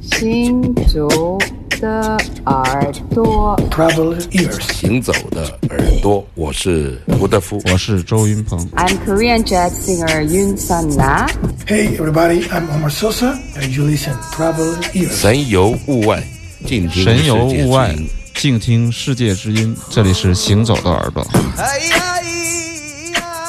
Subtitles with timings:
[0.00, 1.38] 行走
[1.80, 2.16] 的
[2.46, 4.72] 耳朵，Travel ears.
[4.72, 7.60] 行走的耳朵，我是胡德夫。
[7.64, 8.64] 我是周云鹏。
[8.76, 11.26] I'm Korean jazz singer Yoon Sun Na.
[11.66, 15.10] Hey, everybody, I'm Omar Sosa, and you listen Travel ears.
[15.10, 16.22] 神游物外，
[16.64, 17.96] 静听神游世界之物外，
[18.34, 19.76] 静听世界之音。
[19.90, 21.26] 这里是行走的耳朵。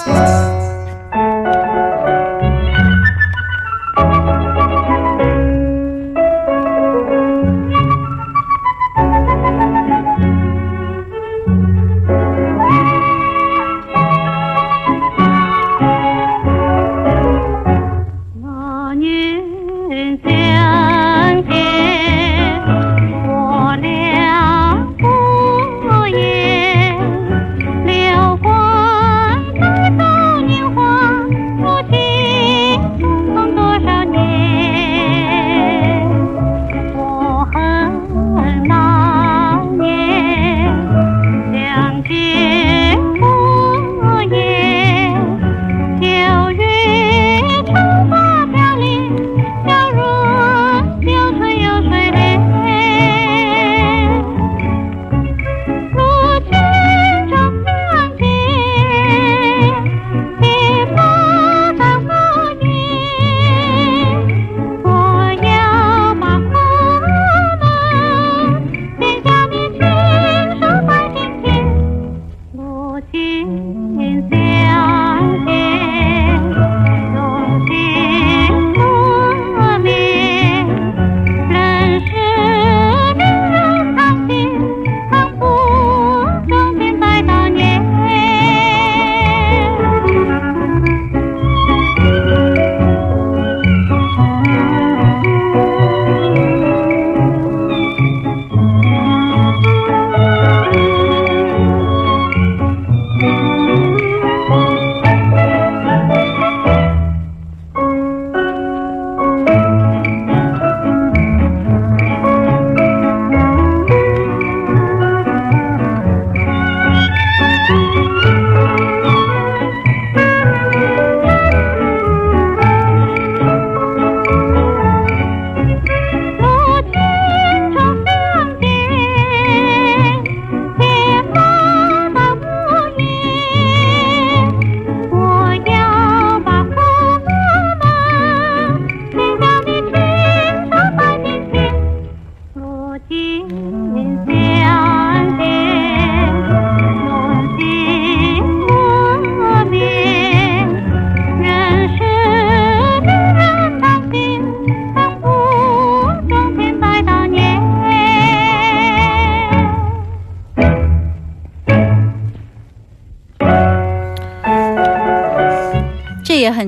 [0.08, 0.43] 那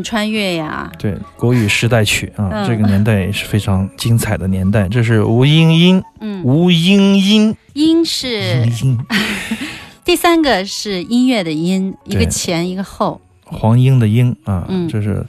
[0.06, 0.90] 穿越呀。
[0.98, 4.88] 对，国语时代曲啊，嗯这个年代也是非常精彩的年代。
[4.88, 8.98] 这是吴英英，嗯，吴英英，英是英
[10.06, 13.20] 第三个是音乐的音，一个前一个后。
[13.44, 15.26] 黄英的英啊，嗯这是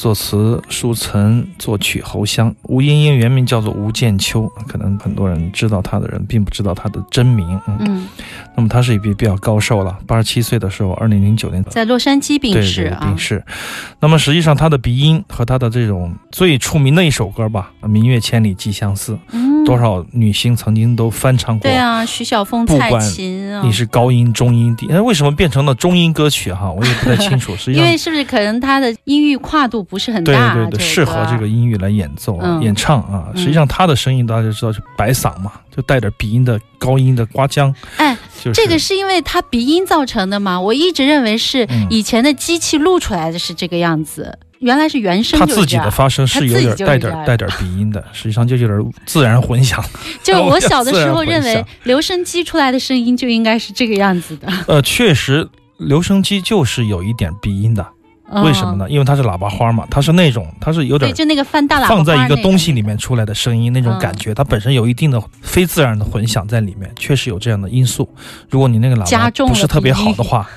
[0.00, 2.54] 作词舒岑，作曲侯湘。
[2.62, 7.46] 吴英英原名叫做吴建秋，可能很多人知道她的人并不知道她的真名。
[7.66, 8.08] 嗯，嗯，
[8.56, 13.18] 那么她是一位比较高寿了，八十七岁的时候，二零零九年在洛杉矶病逝啊病。
[13.18, 13.44] 逝。
[14.00, 21.64] 那么实际上，她的鼻音和她的这种最出名的一首歌吧，《明月千里寄相思》，嗯，多少女星曾经都翻唱过。
[21.64, 23.70] 对啊，徐小凤、蔡琴啊你。
[23.70, 26.72] 是高音、中音、低，那，为什么变成了中音歌曲哈？
[26.72, 27.54] 我也不太清楚。
[27.60, 30.54] 实际上，因为是不是可能她的音域跨度不是很对大？
[30.54, 33.26] 对对，首适合这个音域来演奏、演唱啊。
[33.34, 37.74] 嗯实际上，他的声音大家就知道是白嗓嘛，就带点鼻音的高音的刮浆。
[37.96, 40.58] 哎，就是这个是因为他鼻音造成的吗？
[40.60, 49.82] 我一直认为是嗯以前的机器录出来的是这个样子，原来是原声他自己的发声是有点带点带点鼻音的，实际上就有点自然混响。
[50.22, 54.48] 就我 我小的时候认为留声机出来的声音就应该是这个样子的。
[54.66, 55.48] 呃，确实，
[55.78, 57.86] 留声机就是有一点鼻音的，
[58.44, 58.88] 为什么呢？
[58.88, 68.08] 因为它是喇叭花嘛，它是那种它是有点就那个翻大喇叭放在一个东西里面出来的声音那种嗯感觉，它本身有一定的非自然的混响在里面，确实有这样的因素。
[68.48, 70.48] 如果你那个喇叭不是特别好的话，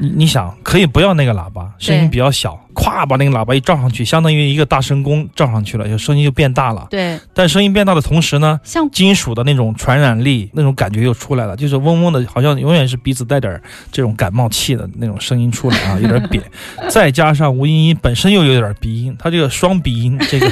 [0.00, 6.86] 你你想可以不要那个喇叭，声音比较小，咵把那个喇叭一罩上去，相当于一个大声公罩上去了，就声音就变大了。
[6.90, 13.62] 对，但声音变大的同时呢，像金属的那种传染力，那种感觉又出来了，就是嗡嗡的，好像永远是鼻子带点儿
[13.92, 16.42] 这种感冒气的那种声音出来啊，有点扁。
[16.88, 20.50] 再加上吴英英本身又有点鼻音，她这个双鼻音，这个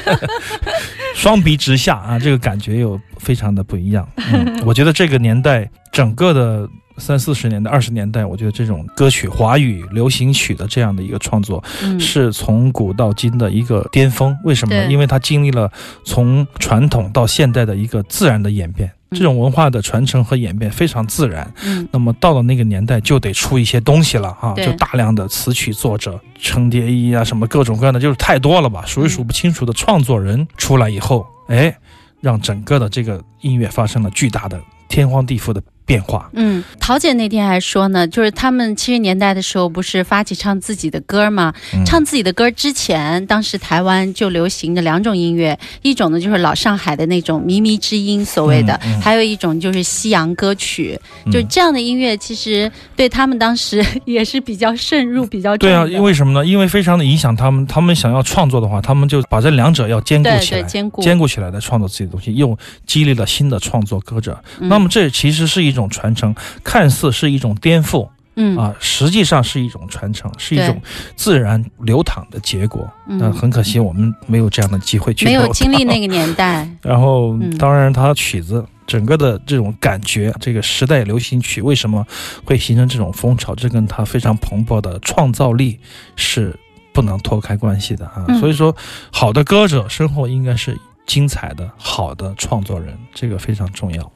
[1.17, 4.07] 双鼻直下啊，这个感觉又非常的不一样。
[4.17, 6.69] 嗯，我觉得这个年代整个的。
[6.99, 14.37] 三四十年代、二十年代，我觉得这种歌曲、华语流行曲的这样的一个创作，嗯是从古到今的一个巅峰。
[14.45, 14.87] 为什么呢？
[14.91, 15.71] 因为它经历了
[16.05, 21.51] 从传统到现代的一个自然的演变，嗯这种文化的传承和演变非常自然。
[21.65, 31.75] 嗯那么到了那个年代，就得出一些东西了哈，对就大量的词曲作者，程蝶衣啊，什么各种各样的，就是太多了吧，数也数不清楚的创作人出来以后，哎，
[32.21, 36.29] 让整个的这个音乐发生了巨大的天荒地覆的变化。
[36.35, 41.53] 嗯，桃姐那天还说呢，就是他们七十年代的时候，不是发起唱自己的歌吗？
[41.73, 56.45] 嗯唱自己的歌之前，当时台湾就流行的两种音乐，一种呢就是老上海的那种靡靡之音，所谓的，嗯嗯还有一种就是西洋歌曲，嗯就这样的音乐，其实对他们当时 也是比较渗入、比较重对啊，因为什么呢？
[56.45, 62.57] 因为非常的影响他们，他们想要创作的话，他们就把这两者要兼顾起来，对兼顾兼顾起来的创作自己的东西，又
[62.87, 64.39] 激励了新的创作歌者。
[64.61, 66.35] 嗯那么这其实是一种传承，
[66.65, 68.09] 看似是一种颠覆
[68.41, 70.81] 嗯啊，实际上是一种传承，是一种
[71.15, 72.89] 自然流淌的结果。
[73.07, 82.07] 嗯那很可惜，我们没有这样的机会去没有经历那个年代， 然后嗯，当然，它曲子整个的这种感觉，这个时代流行曲为什么
[82.45, 83.57] 会形成这种风潮？
[83.57, 85.81] 这跟它非常蓬勃的创造力
[86.15, 86.57] 是
[86.93, 88.25] 不能脱开关系的啊。
[88.29, 88.73] 嗯所以说，
[89.11, 94.13] 好的歌者身后应该是精彩的、好的创作人，这个非常重要。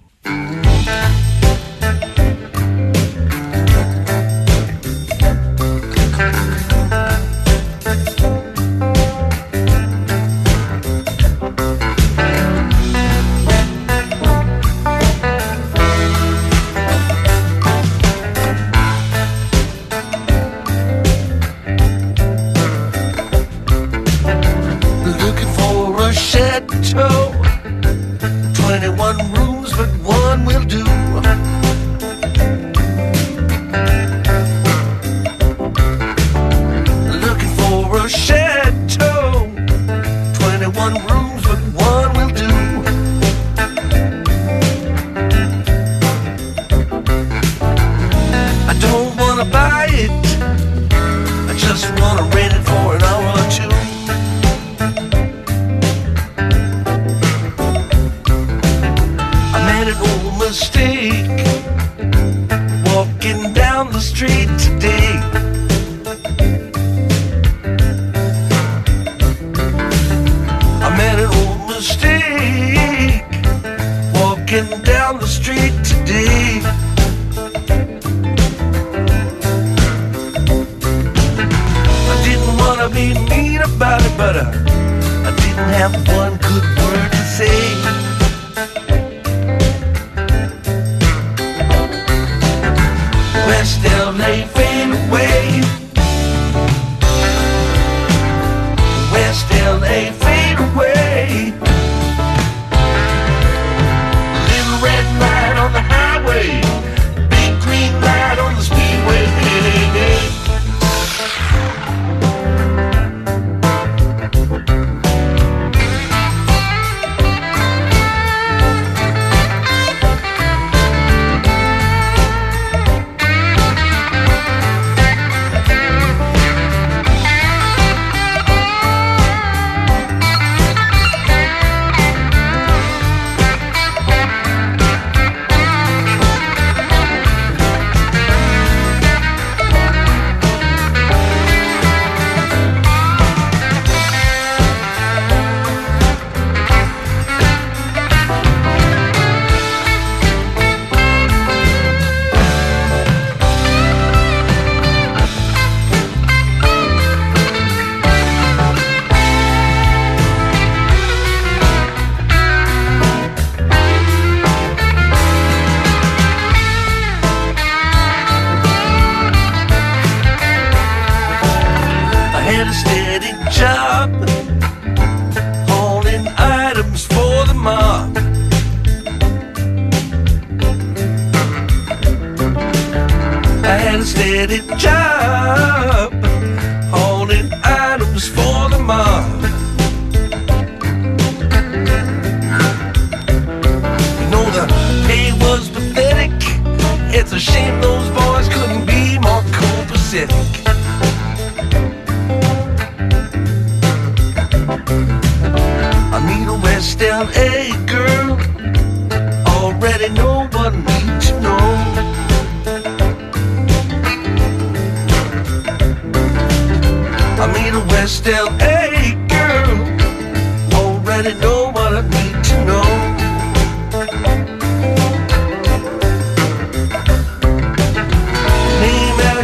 [63.84, 65.51] Down the street today.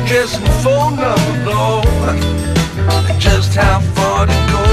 [0.08, 1.82] Address, and phone number, though.
[3.18, 4.64] Just how far to go.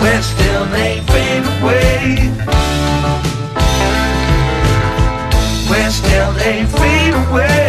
[0.00, 2.30] Well, still LA fade away.
[5.70, 7.61] West LA fade away.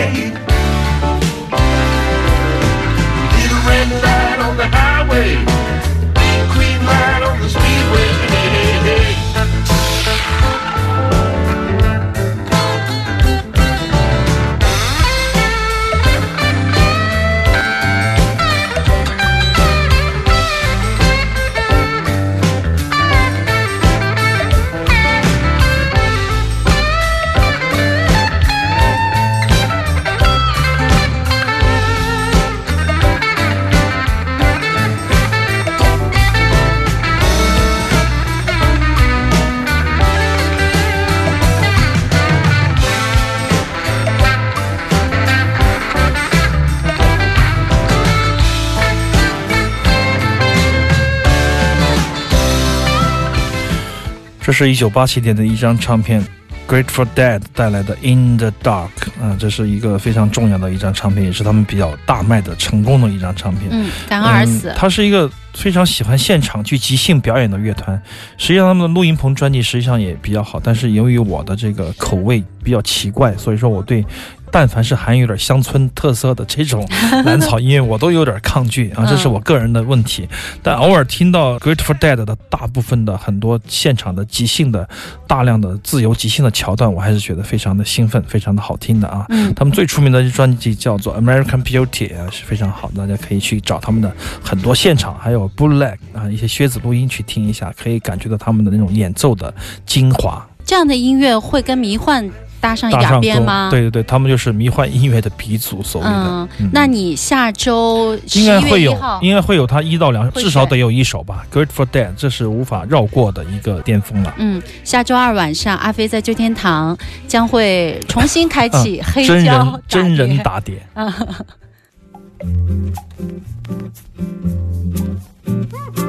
[54.53, 56.23] 是一九八七年的一张唱片。
[56.65, 58.87] Grateful Dead 带来的《In the Dark》
[59.21, 63.67] 啊、这是一个非常重要的一张唱片，也是他们比较大卖的成功的一张唱片。
[63.69, 64.69] 嗯，感恩而死。
[64.69, 64.75] 嗯。
[64.77, 68.01] 他是一个非常喜欢现场去即兴表演的乐团。
[68.37, 74.05] 实际上，他们的录音棚专辑实际上也比较好，但是由于我的这个口味比较奇怪，所以说我对。
[74.53, 76.87] 但凡是含有点乡村特色的这种
[77.25, 80.29] 蓝草音乐，我都有点抗拒啊，这是我个人的问题。
[80.61, 84.87] 但偶尔听到 Grateful Dead 的大部分的很多现场的即兴的、
[85.27, 89.25] 大量的自由即兴的桥段，我还是觉得非常的兴奋，非常的好听的啊。
[89.29, 99.51] 嗯他们最出名的专辑叫做《American Beauty》啊，是非常好的，大家可以去找他们的很多现场，还有 Bootleg 啊一些靴子录音去听一下，可以感觉到他们的那种演奏的
[99.85, 100.47] 精华。
[100.63, 102.29] 这样的音乐会跟迷幻
[102.63, 103.67] 搭上一点边吗？
[103.69, 106.13] 对对对，他们就是迷幻音乐的鼻祖，所谓的。
[106.13, 111.45] 嗯嗯，那你下周应该会有，应该会有他一到两，会至少得有一首吧。
[111.51, 114.33] Good for Dead，这是无法绕过的一个巅峰了。
[114.37, 121.35] 嗯，下周二晚上，阿飞在旧天堂将会重新开启黑嗯真胶人真人打打碟，Minha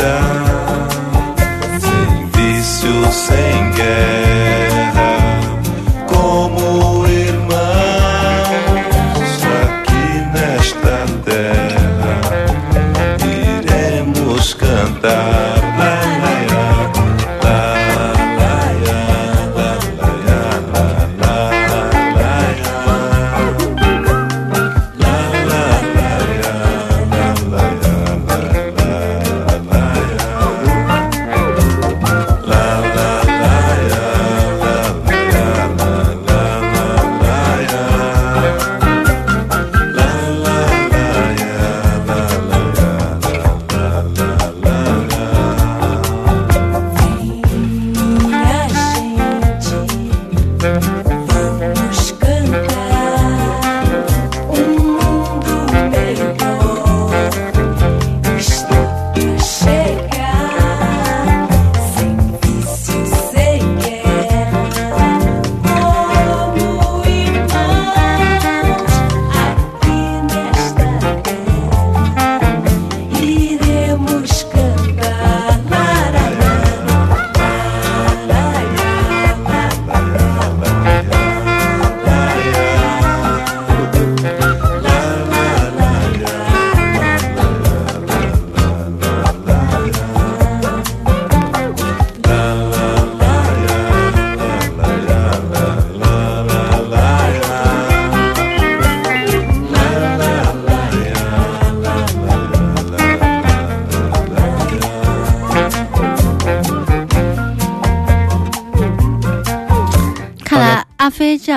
[0.00, 0.18] vida,
[1.78, 4.19] sem vício, sem guerra.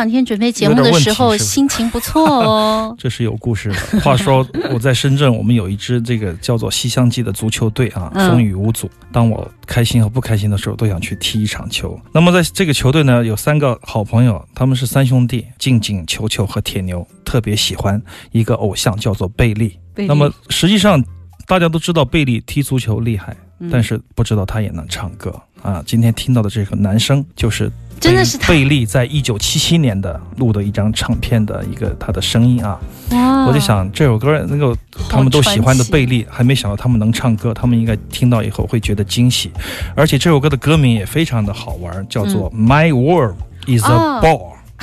[0.03, 2.93] 两天准备节目的时候心情不错哦。
[3.00, 4.00] 这是有故事的。
[4.01, 8.91] 话说我在深圳，我们有一支这个叫做西厢记的足球队啊，嗯风雨无阻。
[9.13, 11.98] 当我开心和不开心的时候，都想去踢一场球。
[12.12, 18.01] 那么在这个球队呢，有三个好朋友，他们是三兄弟，静静、球球和铁牛，特别喜欢
[18.33, 19.79] 一个偶像，叫做贝利。
[19.95, 21.01] 贝利那么实际上，
[21.48, 25.33] 大家都知道贝利踢足球厉害，嗯但是不知道他也能唱歌
[25.63, 25.82] 啊。
[25.86, 32.79] 今天听到的这个男生就是真的是贝利在一九七七年的录的一张唱片的一个他的声音啊。
[33.09, 34.77] 哇我就想这首歌那个
[35.09, 39.51] 他们都喜欢的贝利，还没想到他们能唱歌，他们应该听到以后会觉得惊喜。
[39.96, 43.35] 而且这首歌的歌名也非常的好玩，叫做《My World
[43.66, 44.37] Is a 哦 Ball》。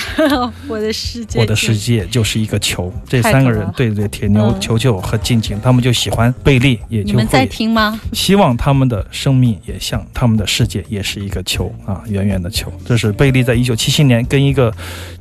[0.69, 2.93] 我的世界，我的世界就是一个球。
[3.09, 7.99] 这三个人，对对，铁牛、嗯球球和静静，他们就喜欢贝利，也就你们在会听吗？
[8.13, 12.73] 希望他们的生命也像他们的世界也是一个球啊，圆圆的球。
[12.85, 14.73] 这是贝利在一九七七年跟一个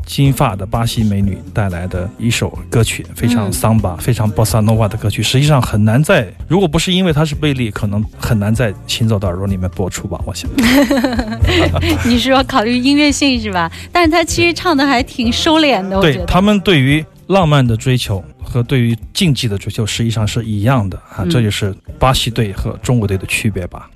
[0.05, 5.23] 金发的巴西美女带来的一首歌曲，非常嗯桑巴、非常波萨诺瓦的歌曲。
[5.23, 10.19] 实际上很难在，如果不是因为他是贝利，可能很难在《行走的耳朵》里面播出吧。
[10.25, 10.49] 我想，
[12.05, 13.71] 你是说考虑音乐性是吧？
[13.91, 15.99] 但是他其实唱的还挺收敛的。
[16.01, 23.89] 对他们对于浪漫的追求和对于竞技的追求实际上是一样的啊，嗯这就是巴西队和中国队的区别吧。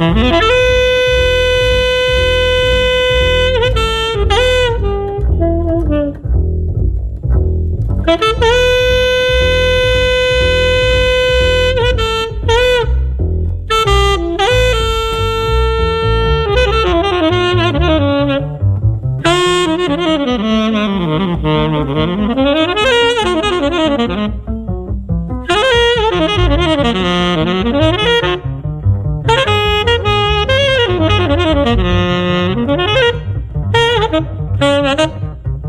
[0.00, 0.57] Mm-hmm.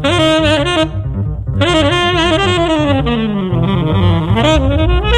[0.02, 0.64] Thank
[5.04, 5.09] you.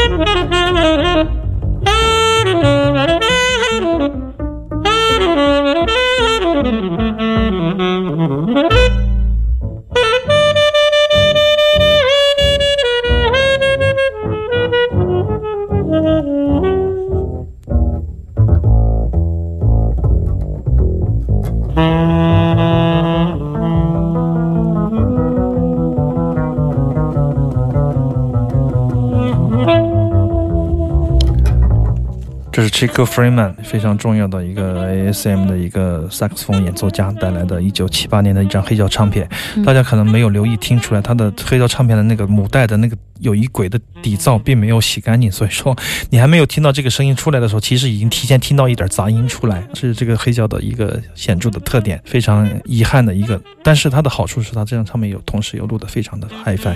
[32.81, 39.63] Chico Freeman 非常重要的一个 ASM 的一个萨克斯风演奏家带来的1978年的一张黑胶唱片，嗯。
[39.63, 45.77] 大家可能没有留意听出来，他的黑胶唱片的那个母带的那个有一轨的底噪并没有洗干净，所以说
[46.09, 53.39] 你还没有听到这个声音出来的时候，其实已经提前听到一点杂音出来，这是这个黑胶的一个显著的特点，非常遗憾的一个。
[53.61, 56.75] 但是它的好处是，它这张唱片有同时又录的非常的 hi-fi，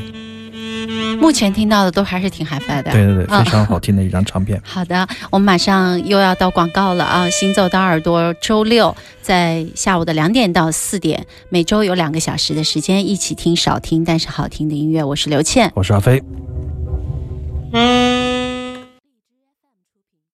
[1.19, 2.91] 目前听到的都还是挺 hi-fi 的。
[2.91, 4.61] 对对对，啊非常好听的一张唱片。
[4.65, 7.29] 好的，我们马上又要到广告了啊！
[7.29, 15.03] 行走的耳朵，周六在下午的两点到四点，每周有两个小时的时间，一起听少听但是好听的音乐。
[15.03, 16.21] 我是刘倩，我是阿飞。